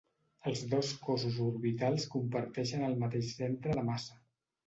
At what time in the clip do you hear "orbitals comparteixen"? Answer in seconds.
1.47-2.87